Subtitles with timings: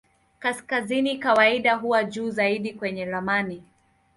[0.39, 3.63] Kaskazini kawaida huwa juu zaidi kwenye ramani.